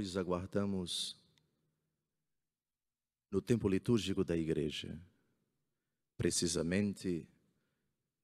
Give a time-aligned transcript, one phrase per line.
[0.00, 1.14] nós aguardamos
[3.30, 4.98] no tempo litúrgico da igreja,
[6.16, 7.28] precisamente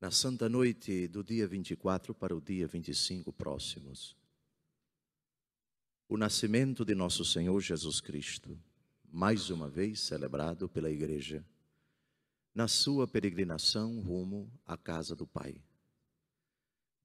[0.01, 4.17] na Santa Noite do dia 24 para o dia 25 próximos.
[6.09, 8.59] O nascimento de nosso Senhor Jesus Cristo,
[9.13, 11.45] mais uma vez celebrado pela igreja,
[12.55, 15.61] na sua peregrinação rumo à casa do Pai.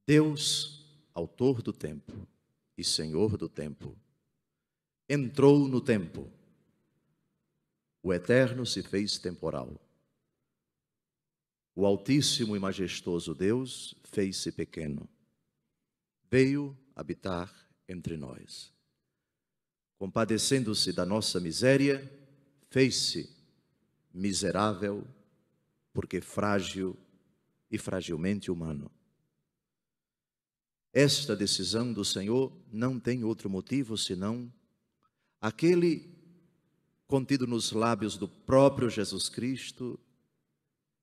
[0.07, 2.25] Deus, autor do tempo
[2.77, 3.97] e Senhor do tempo,
[5.11, 6.31] entrou no tempo.
[8.01, 9.77] O eterno se fez temporal.
[11.75, 15.09] O Altíssimo e Majestoso Deus fez-se pequeno.
[16.29, 17.53] Veio habitar
[17.89, 18.73] entre nós.
[19.97, 22.09] Compadecendo-se da nossa miséria,
[22.69, 23.29] fez-se
[24.13, 25.05] miserável,
[25.91, 26.97] porque frágil
[27.69, 28.89] e fragilmente humano.
[30.93, 34.49] Esta decisão do Senhor não tem outro motivo senão
[35.41, 36.07] aquele
[37.07, 39.99] contido nos lábios do próprio Jesus Cristo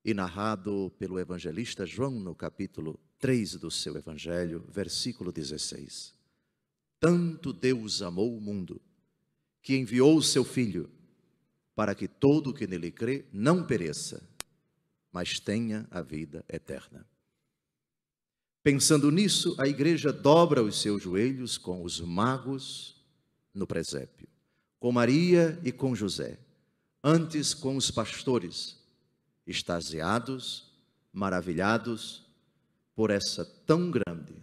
[0.04, 6.14] e narrado pelo evangelista João no capítulo 3 do seu evangelho, versículo 16.
[7.00, 8.80] Tanto Deus amou o mundo
[9.60, 10.88] que enviou o seu filho
[11.74, 14.22] para que todo o que nele crê não pereça,
[15.12, 17.06] mas tenha a vida eterna.
[18.62, 22.98] Pensando nisso, a igreja dobra os seus joelhos com os magos
[23.54, 24.27] no presépio,
[24.78, 26.38] com Maria e com José,
[27.02, 28.76] antes com os pastores,
[29.46, 30.70] extasiados,
[31.12, 32.26] maravilhados
[32.94, 34.34] por essa tão grande,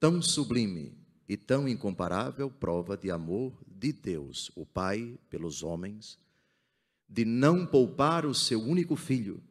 [0.00, 0.96] tão sublime
[1.28, 6.18] e tão incomparável prova de amor de Deus, o Pai, pelos homens,
[7.08, 9.42] de não poupar o seu único filho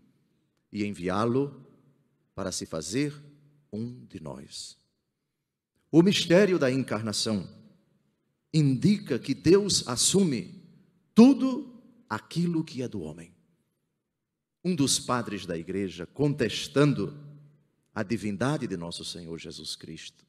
[0.72, 1.66] e enviá-lo
[2.36, 3.14] para se fazer
[3.72, 4.78] um de nós.
[5.92, 7.48] O mistério da encarnação
[8.54, 10.62] indica que Deus assume
[11.16, 13.34] tudo aquilo que é do homem.
[14.64, 17.18] Um dos padres da igreja, contestando
[17.94, 20.26] a divindade de nosso Senhor Jesus Cristo,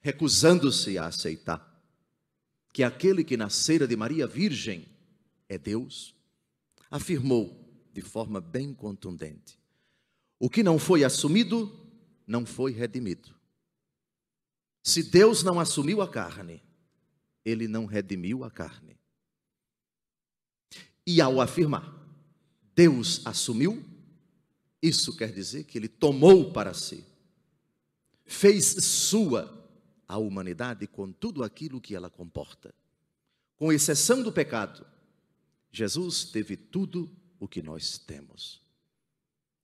[0.00, 1.66] recusando-se a aceitar
[2.72, 4.86] que aquele que nascera de Maria Virgem
[5.48, 6.14] é Deus,
[6.90, 9.58] afirmou de forma bem contundente:
[10.38, 11.70] o que não foi assumido,
[12.26, 13.34] não foi redimido.
[14.82, 16.62] Se Deus não assumiu a carne,
[17.44, 18.96] ele não redimiu a carne.
[21.06, 21.94] E ao afirmar,
[22.74, 23.84] Deus assumiu,
[24.82, 27.04] isso quer dizer que ele tomou para si,
[28.24, 29.56] fez sua
[30.06, 32.74] a humanidade com tudo aquilo que ela comporta.
[33.56, 34.86] Com exceção do pecado,
[35.70, 38.60] Jesus teve tudo o que nós temos.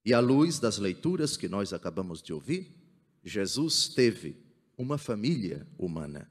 [0.04, 2.74] E à luz das leituras que nós acabamos de ouvir,
[3.24, 4.36] Jesus teve
[4.76, 6.30] uma família humana.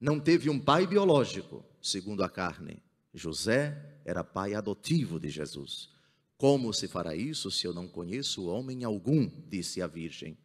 [0.00, 2.82] Não teve um pai biológico, segundo a carne.
[3.14, 5.88] José era pai adotivo de Jesus.
[6.36, 9.30] Como se fará isso se eu não conheço homem algum?
[9.48, 10.36] disse a Virgem,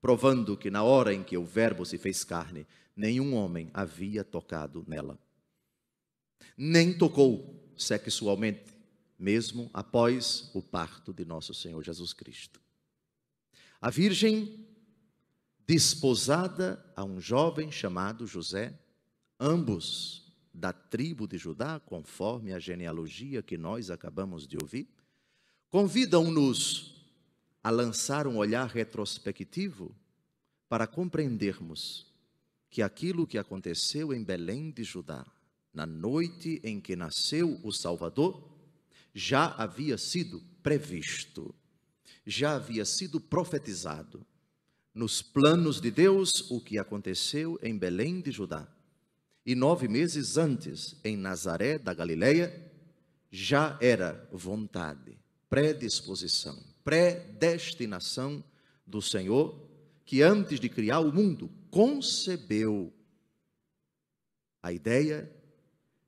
[0.00, 4.84] provando que na hora em que o Verbo se fez carne, nenhum homem havia tocado
[4.86, 5.18] nela.
[6.56, 8.76] Nem tocou sexualmente
[9.18, 12.60] mesmo após o parto de nosso Senhor Jesus Cristo.
[13.80, 14.66] A Virgem,
[15.66, 18.78] desposada a um jovem chamado José,
[19.38, 24.88] ambos da tribo de Judá, conforme a genealogia que nós acabamos de ouvir,
[25.70, 27.06] convidam-nos
[27.62, 29.94] a lançar um olhar retrospectivo
[30.68, 32.06] para compreendermos
[32.70, 35.26] que aquilo que aconteceu em Belém de Judá,
[35.72, 38.48] na noite em que nasceu o Salvador,
[39.14, 41.54] já havia sido previsto,
[42.26, 44.26] já havia sido profetizado
[44.94, 48.68] nos planos de Deus o que aconteceu em Belém de Judá.
[49.44, 52.70] E nove meses antes, em Nazaré da Galileia,
[53.30, 55.18] já era vontade,
[55.48, 58.42] predisposição, predestinação
[58.86, 59.58] do Senhor,
[60.04, 62.92] que antes de criar o mundo, concebeu
[64.62, 65.30] a ideia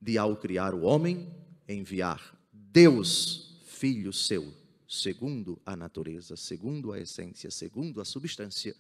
[0.01, 1.31] de, ao criar o homem,
[1.69, 4.53] enviar Deus, filho seu,
[4.89, 8.75] segundo a natureza, segundo a essência, segundo a substância,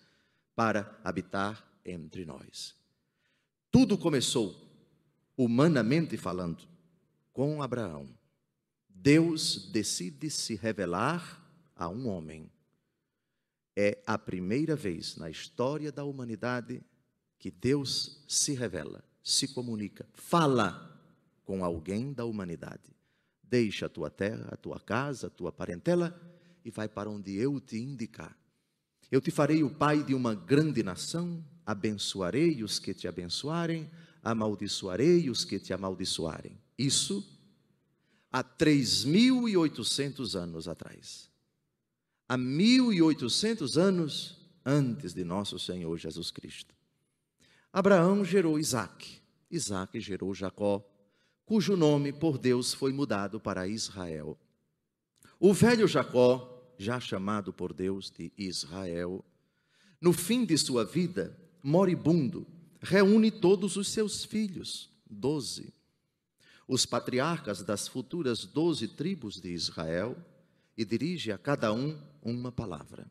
[0.55, 2.80] para habitar entre nós.
[3.71, 4.57] Tudo começou,
[5.37, 6.65] humanamente falando,
[7.33, 8.09] com Abraão.
[8.89, 11.41] Deus decide se revelar
[11.77, 12.51] a um homem.
[13.77, 16.83] É a primeira vez na história da humanidade
[17.39, 21.01] que Deus se revela, se comunica, fala
[21.45, 22.95] com alguém da humanidade.
[23.43, 26.21] Deixa a tua terra, a tua casa, a tua parentela
[26.65, 28.37] e vai para onde eu te indicar.
[29.11, 33.91] Eu te farei o pai de uma grande nação, abençoarei os que te abençoarem,
[34.23, 36.57] amaldiçoarei os que te amaldiçoarem.
[36.79, 37.27] Isso
[38.31, 41.29] há 3.800 anos atrás.
[42.29, 46.75] Há 1.800 anos antes de nosso Senhor Jesus Cristo.
[47.73, 49.21] Abraão gerou Isaac,
[49.51, 50.85] Isaac gerou Jacó,
[51.45, 54.39] cujo nome por Deus foi mudado para Israel.
[55.39, 59.23] O velho Jacó, já chamado por Deus de Israel,
[60.00, 62.47] no fim de sua vida, moribundo,
[62.81, 65.75] reúne todos os seus filhos, doze.
[66.67, 70.17] Os patriarcas das futuras doze tribos de Israel,
[70.75, 73.06] e dirige a cada um uma palavra.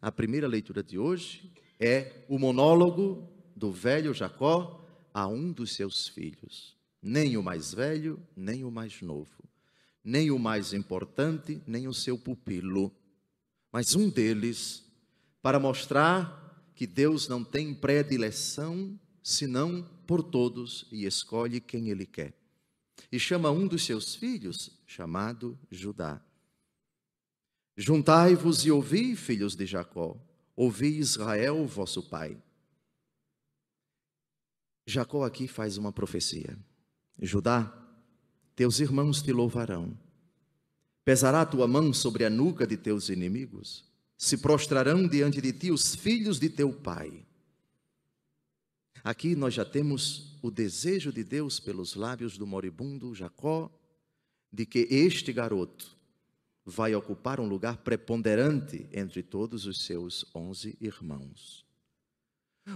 [0.00, 6.06] A primeira leitura de hoje é o monólogo do velho Jacó a um dos seus
[6.06, 6.76] filhos.
[7.02, 9.42] Nem o mais velho, nem o mais novo,
[10.04, 12.94] nem o mais importante, nem o seu pupilo,
[13.72, 14.84] mas um deles,
[15.42, 22.34] para mostrar que Deus não tem predileção senão por todos e escolhe quem ele quer.
[23.12, 26.20] E chama um dos seus filhos, chamado Judá.
[27.76, 30.16] Juntai-vos e ouvi, filhos de Jacó,
[30.56, 32.36] ouvi Israel, vosso pai.
[34.86, 36.58] Jacó aqui faz uma profecia.
[37.20, 37.72] Judá,
[38.56, 39.96] teus irmãos te louvarão.
[41.04, 43.84] Pesará tua mão sobre a nuca de teus inimigos.
[44.16, 47.24] Se prostrarão diante de ti os filhos de teu pai.
[49.02, 53.70] Aqui nós já temos o desejo de Deus pelos lábios do moribundo Jacó
[54.52, 55.96] de que este garoto
[56.64, 61.64] vai ocupar um lugar preponderante entre todos os seus onze irmãos.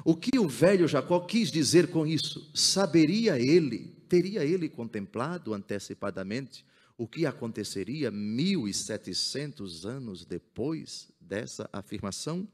[0.04, 2.50] O que o velho Jacó quis dizer com isso?
[2.54, 6.64] Saberia ele, teria ele contemplado antecipadamente
[6.96, 12.48] o que aconteceria mil e setecentos anos depois dessa afirmação?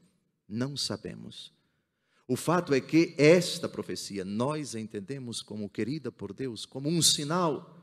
[0.47, 1.53] Não sabemos.
[2.27, 7.77] O fato é que esta profecia nós entendemos como querida por Deus, como um sinal.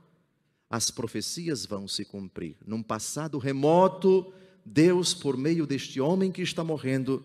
[0.70, 2.56] As profecias vão se cumprir.
[2.66, 4.32] Num passado remoto,
[4.64, 7.24] Deus, por meio deste homem que está morrendo,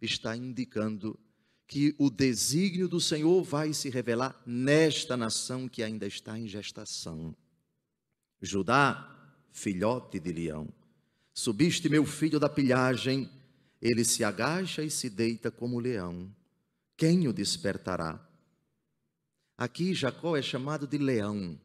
[0.00, 1.18] está indicando
[1.66, 7.34] que o desígnio do Senhor vai se revelar nesta nação que ainda está em gestação.
[8.44, 9.10] Judá,
[9.52, 10.68] filhote de leão,
[11.32, 13.30] subiste meu filho da pilhagem,
[13.80, 16.30] ele se agacha e se deita como leão
[16.96, 18.24] quem o despertará?
[19.58, 21.58] Aqui Jacó é chamado de leão.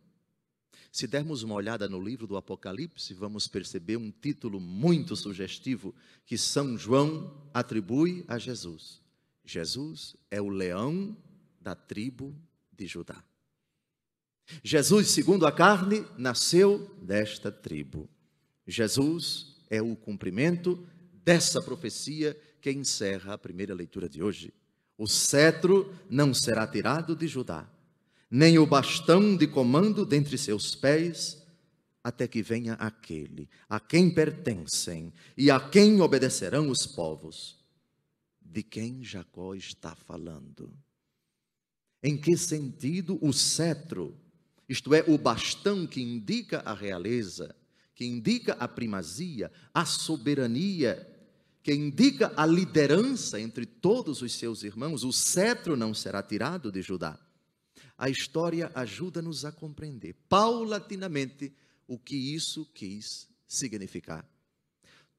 [0.91, 5.93] Se dermos uma olhada no livro do Apocalipse, vamos perceber um título muito sugestivo
[6.25, 9.01] que São João atribui a Jesus.
[9.45, 11.15] Jesus é o leão
[11.61, 12.35] da tribo
[12.75, 13.23] de Judá.
[14.63, 18.09] Jesus, segundo a carne, nasceu desta tribo.
[18.65, 20.85] Jesus é o cumprimento
[21.23, 24.53] dessa profecia que encerra a primeira leitura de hoje.
[24.97, 27.69] O cetro não será tirado de Judá,
[28.29, 31.41] nem o bastão de comando dentre seus pés,
[32.03, 37.57] até que venha aquele a quem pertencem e a quem obedecerão os povos.
[38.41, 40.73] De quem Jacó está falando?
[42.01, 44.17] Em que sentido o cetro,
[44.69, 47.55] isto é, o bastão que indica a realeza,
[47.95, 51.05] que indica a primazia, a soberania
[51.61, 56.81] que indica a liderança entre todos os seus irmãos, o cetro não será tirado de
[56.81, 57.19] Judá.
[57.97, 61.53] A história ajuda-nos a compreender paulatinamente
[61.85, 64.27] o que isso quis significar.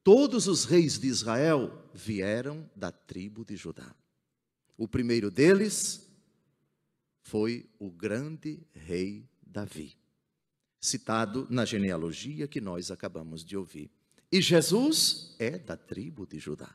[0.03, 3.95] Todos os reis de Israel vieram da tribo de Judá.
[4.75, 6.09] O primeiro deles
[7.21, 9.97] foi o grande rei Davi,
[10.79, 13.91] citado na genealogia que nós acabamos de ouvir.
[14.31, 16.73] E Jesus é da tribo de Judá.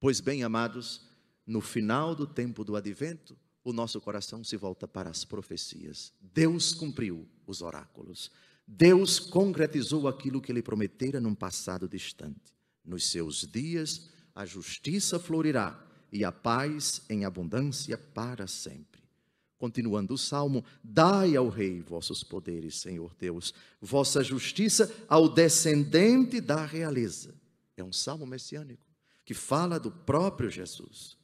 [0.00, 1.06] Pois bem, amados,
[1.46, 6.12] no final do tempo do advento, o nosso coração se volta para as profecias.
[6.20, 8.30] Deus cumpriu os oráculos.
[8.66, 12.52] Deus concretizou aquilo que ele prometera num passado distante.
[12.84, 18.95] Nos seus dias, a justiça florirá e a paz em abundância para sempre.
[19.58, 26.64] Continuando o salmo, dai ao rei vossos poderes, Senhor Deus, vossa justiça ao descendente da
[26.64, 27.34] realeza.
[27.76, 28.86] É um salmo messiânico
[29.24, 31.18] que fala do próprio Jesus.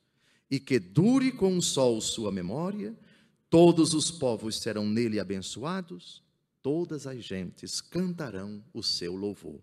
[0.50, 2.94] E que dure com o sol sua memória,
[3.48, 6.22] todos os povos serão nele abençoados,
[6.60, 9.60] todas as gentes cantarão o seu louvor.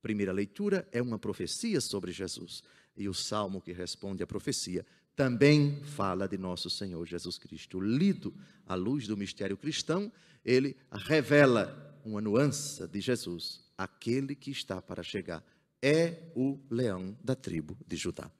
[0.00, 2.62] Primeira leitura é uma profecia sobre Jesus.
[2.96, 7.80] E o salmo que responde à profecia também fala de nosso Senhor Jesus Cristo.
[7.80, 8.34] Lido
[8.66, 10.10] à luz do mistério cristão,
[10.44, 15.44] ele revela uma nuance de Jesus, aquele que está para chegar.
[15.80, 18.30] É o leão da tribo de Judá.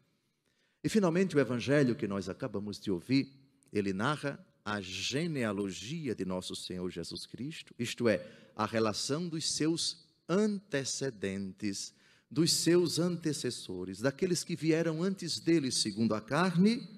[0.85, 3.33] E finalmente o evangelho que nós acabamos de ouvir,
[3.73, 8.25] ele narra a genealogia de nosso Senhor Jesus Cristo, isto é,
[8.55, 11.93] a relação dos seus antecedentes,
[12.33, 16.89] dos seus antecessores, daqueles que vieram antes dele, segundo a carne,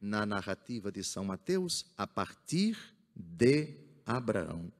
[0.00, 2.78] na narrativa de São Mateus, a partir
[3.12, 3.74] de
[4.06, 4.72] Abraão.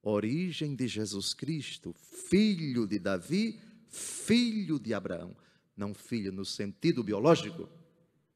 [0.00, 1.92] Origem de Jesus Cristo,
[2.28, 5.36] filho de Davi, filho de Abraão.
[5.76, 7.68] Não filho no sentido biológico,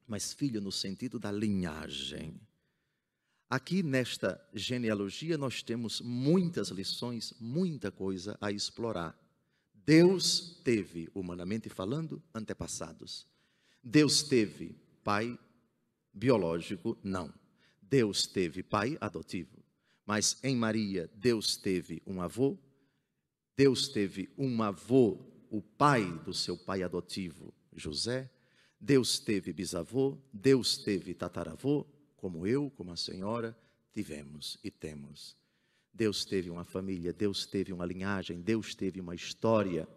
[0.05, 2.37] mas filho no sentido da linhagem.
[3.49, 9.17] Aqui nesta genealogia nós temos muitas lições, muita coisa a explorar.
[9.89, 13.25] Deus teve, humanamente falando, antepassados.
[13.83, 15.35] Deus teve pai
[16.13, 16.95] biológico?
[17.01, 17.33] Não.
[17.81, 19.57] Deus teve pai adotivo.
[20.05, 22.55] Mas em Maria, Deus teve um avô.
[23.57, 25.17] Deus teve um avô,
[25.49, 28.29] o pai do seu pai adotivo, José.
[28.79, 30.19] Deus teve bisavô.
[30.31, 31.83] Deus teve tataravô
[32.15, 33.57] como eu, como a senhora,
[33.91, 35.38] tivemos e temos.
[35.93, 39.87] Deus teve uma família, Deus teve uma linhagem, Deus teve uma história.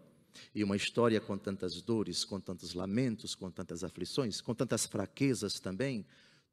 [0.53, 5.59] E uma história com tantas dores, com tantos lamentos, com tantas aflições, com tantas fraquezas
[5.59, 6.05] também.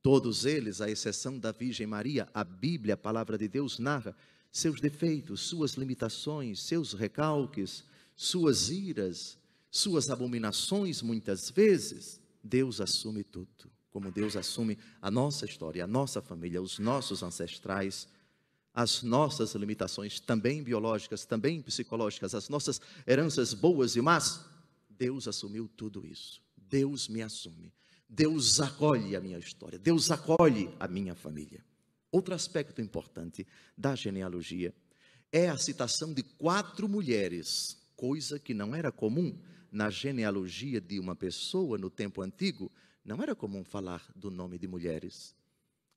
[0.02, 4.14] Todos eles, à exceção da Virgem Maria, a Bíblia, a palavra de Deus, narra
[4.52, 9.38] seus defeitos, suas limitações, seus recalques, suas iras,
[9.70, 12.20] suas abominações, muitas vezes.
[12.44, 18.08] Deus assume tudo como Deus assume a nossa história, a nossa família, os nossos ancestrais,
[18.74, 24.44] as nossas limitações, também biológicas, também psicológicas, as nossas heranças boas e más.
[24.88, 26.40] Deus assumiu tudo isso.
[26.56, 27.72] Deus me assume.
[28.08, 29.78] Deus acolhe a minha história.
[29.78, 31.64] Deus acolhe a minha família.
[32.12, 33.46] Outro aspecto importante
[33.76, 34.74] da genealogia
[35.32, 39.38] é a citação de quatro mulheres, coisa que não era comum
[39.70, 42.70] na genealogia de uma pessoa no tempo antigo
[43.04, 45.34] não era comum falar do nome de mulheres.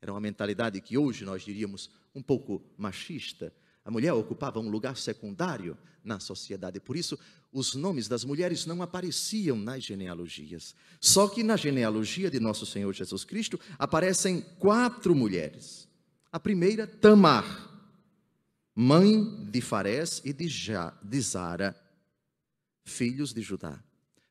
[0.03, 3.53] Era uma mentalidade que hoje nós diríamos um pouco machista.
[3.86, 6.77] A mulher ocupava um lugar secundário na sociedade.
[6.81, 7.17] Por isso,
[7.53, 10.75] os nomes das mulheres não apareciam nas genealogias.
[11.00, 15.88] Só que na genealogia de nosso Senhor Jesus Cristo aparecem quatro mulheres.
[16.29, 17.72] A primeira, Tamar,
[18.75, 21.74] mãe de Farés e de, ja, de Zara,
[22.83, 23.81] filhos de Judá.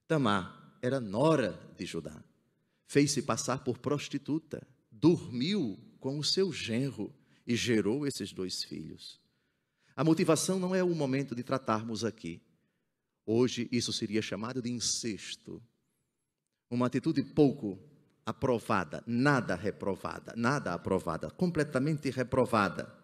[0.07, 2.23] Tamar era nora de Judá
[2.93, 4.63] fez-se passar por prostituta,
[5.03, 7.13] dormiu com o seu genro
[7.45, 9.21] e gerou esses dois filhos.
[9.97, 12.41] A motivação não é o momento de tratarmos aqui.
[13.27, 15.61] Hoje isso seria chamado de incesto.
[16.71, 17.79] Uma atitude pouco
[18.25, 22.97] aprovada, nada reprovada, nada aprovada, completamente reprovada.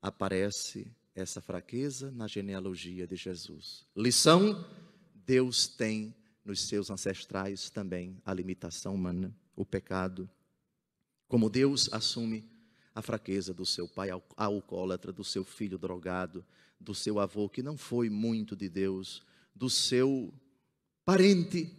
[0.00, 3.86] Aparece essa fraqueza na genealogia de Jesus.
[3.94, 4.66] Lição:
[5.14, 10.28] Deus tem nos seus ancestrais também a limitação humana, o pecado.
[11.28, 12.48] Como Deus assume
[12.94, 16.44] a fraqueza do seu pai alcoólatra, do seu filho drogado,
[16.80, 19.22] do seu avô que não foi muito de Deus,
[19.54, 20.32] do seu
[21.04, 21.70] parente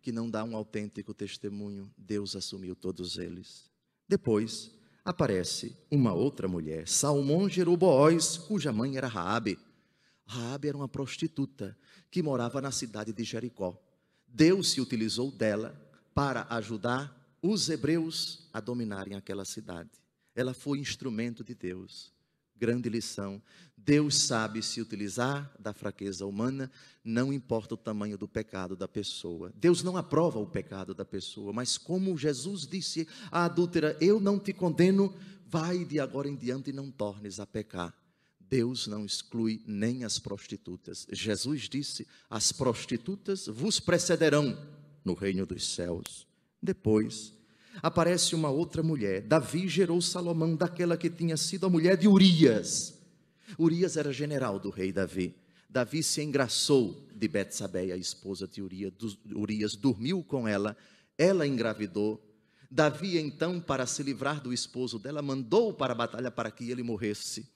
[0.00, 3.70] que não dá um autêntico testemunho, Deus assumiu todos eles.
[4.08, 4.70] Depois
[5.04, 9.58] aparece uma outra mulher, Salmão gerou Boaz, cuja mãe era Raabe.
[10.26, 11.76] Raabe era uma prostituta
[12.10, 13.76] que morava na cidade de Jericó.
[14.26, 15.74] Deus se utilizou dela
[16.14, 19.90] para ajudar os hebreus a dominarem aquela cidade.
[20.34, 22.12] Ela foi instrumento de Deus.
[22.56, 23.42] Grande lição.
[23.76, 26.70] Deus sabe se utilizar da fraqueza humana,
[27.02, 29.52] não importa o tamanho do pecado da pessoa.
[29.56, 34.38] Deus não aprova o pecado da pessoa, mas como Jesus disse à adúltera: Eu não
[34.38, 35.12] te condeno,
[35.44, 37.92] vai de agora em diante e não tornes a pecar.
[38.38, 41.04] Deus não exclui nem as prostitutas.
[41.10, 44.56] Jesus disse: As prostitutas vos precederão
[45.04, 46.30] no reino dos céus.
[46.62, 47.32] Depois,
[47.82, 49.22] aparece uma outra mulher.
[49.22, 52.98] Davi gerou Salomão daquela que tinha sido a mulher de Urias.
[53.58, 55.34] Urias era general do rei Davi.
[55.68, 60.76] Davi se engraçou de Betsabeia, a esposa de Urias, dormiu com ela,
[61.16, 62.22] ela engravidou.
[62.70, 66.82] Davi, então, para se livrar do esposo dela, mandou para a batalha para que ele
[66.82, 67.50] morresse.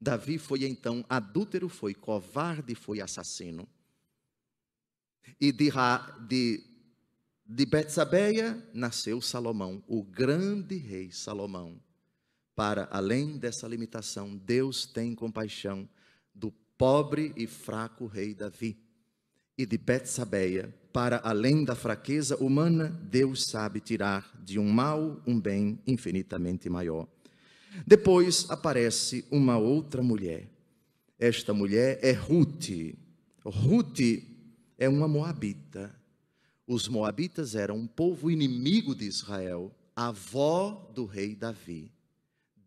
[0.00, 3.68] Davi foi então adúltero, foi covarde, foi assassino.
[5.40, 5.70] E de,
[6.26, 6.64] de,
[7.52, 11.80] de Betsabeia nasceu Salomão, o grande rei Salomão.
[12.54, 15.88] Para além dessa limitação, Deus tem compaixão
[16.32, 18.78] do pobre e fraco rei Davi.
[19.58, 25.40] E de Betsabeia, para além da fraqueza humana, Deus sabe tirar de um mal um
[25.40, 27.08] bem infinitamente maior.
[27.84, 30.48] Depois aparece uma outra mulher.
[31.18, 32.94] Esta mulher é Ruth.
[33.44, 33.98] Ruth
[34.78, 35.99] é uma moabita.
[36.72, 41.90] Os moabitas eram um povo inimigo de Israel, avó do rei Davi.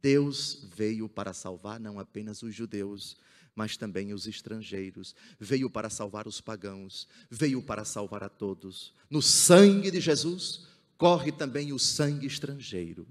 [0.01, 3.15] Deus veio para salvar não apenas os judeus,
[3.55, 5.15] mas também os estrangeiros.
[5.39, 8.93] Veio para salvar os pagãos, veio para salvar a todos.
[9.10, 10.67] No sangue de Jesus
[10.98, 13.07] corre também o sangue estrangeiro.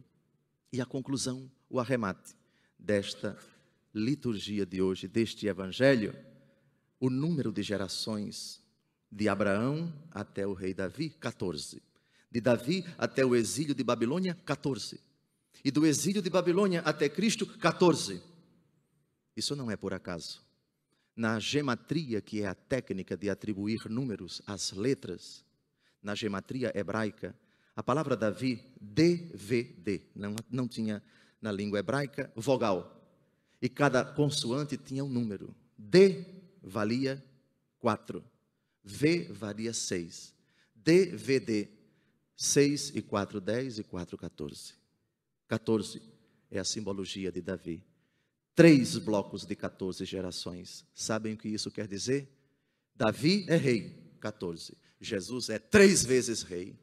[0.70, 2.36] E a conclusão, o arremate
[2.78, 3.38] desta
[3.94, 6.14] liturgia de hoje, deste evangelho,
[7.00, 8.61] o número de gerações
[9.12, 11.82] de Abraão até o rei Davi, 14.
[12.30, 14.98] De Davi até o exílio de Babilônia, 14.
[15.62, 18.22] E do exílio de Babilônia até Cristo, 14.
[19.36, 20.42] Isso não é por acaso.
[21.14, 25.44] Na gematria, que é a técnica de atribuir números às letras,
[26.02, 27.36] na gematria hebraica,
[27.76, 31.02] a palavra Davi, DVD, não, não tinha
[31.40, 32.98] na língua hebraica vogal.
[33.60, 35.54] E cada consoante tinha um número.
[35.76, 36.24] D
[36.62, 37.22] valia
[37.78, 38.31] 4.
[38.84, 40.34] V valia 6.
[40.74, 41.68] DVD,
[42.36, 44.74] 6 e 4, 10 e 4, 14.
[45.48, 46.02] 14
[46.50, 47.84] é a simbologia de Davi
[48.54, 50.84] três blocos de 14 gerações.
[50.94, 52.28] Sabem o que isso quer dizer?
[52.94, 54.76] Davi é rei, 14.
[55.00, 56.78] Jesus é três vezes rei.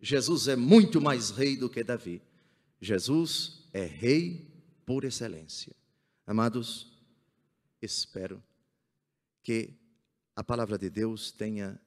[0.00, 2.22] Jesus é muito mais rei do que Davi.
[2.80, 4.46] Jesus é rei
[4.84, 5.74] por excelência.
[6.26, 6.92] Amados,
[7.80, 8.42] espero
[9.42, 9.74] que
[10.36, 11.80] a palavra de Deus tenha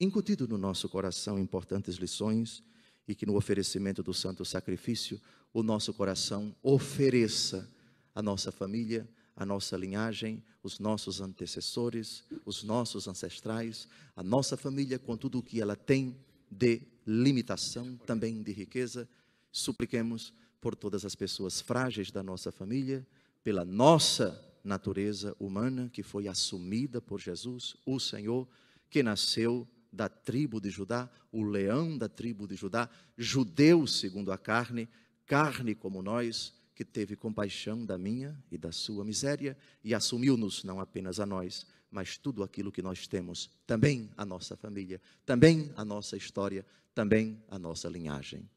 [0.00, 2.62] incutido no nosso coração importantes lições
[3.06, 5.20] e que no oferecimento do santo sacrifício
[5.52, 7.70] o nosso coração ofereça
[8.14, 13.86] a nossa família, a nossa linhagem, os nossos antecessores, os nossos ancestrais,
[14.16, 16.16] a nossa família com tudo o que ela tem
[16.50, 19.06] de limitação, também de riqueza.
[19.52, 23.06] Supliquemos por todas as pessoas frágeis da nossa família,
[23.44, 28.48] pela nossa natureza humana que foi assumida por Jesus, o Senhor,
[28.88, 34.38] que nasceu da tribo de Judá, o leão da tribo de Judá, judeu segundo a
[34.38, 34.88] carne,
[35.26, 40.80] carne como nós, que teve compaixão da minha e da sua miséria e assumiu-nos não
[40.80, 45.84] apenas a nós, mas tudo aquilo que nós temos, também a nossa família, também a
[45.84, 48.48] nossa história, também a nossa linhagem.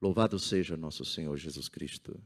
[0.00, 2.20] Louvado seja nosso Senhor Jesus Cristo.